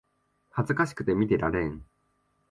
[0.49, 1.85] 恥ずかしくて見てられん